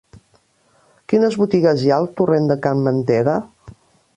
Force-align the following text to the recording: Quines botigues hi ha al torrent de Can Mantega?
Quines 1.13 1.37
botigues 1.41 1.83
hi 1.83 1.91
ha 1.93 1.99
al 1.99 2.09
torrent 2.21 2.51
de 2.53 2.59
Can 2.65 2.83
Mantega? 2.89 3.37